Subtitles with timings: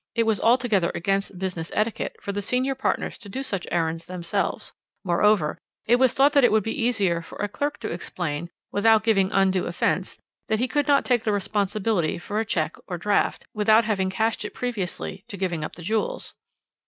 [0.15, 4.73] It was altogether against business etiquette for the senior partners to do such errands themselves;
[5.03, 9.03] moreover, it was thought that it would be easier for a clerk to explain, without
[9.03, 10.17] giving undue offence,
[10.47, 14.43] that he could not take the responsibility of a cheque or draft, without having cashed
[14.43, 16.33] it previously to giving up the jewels.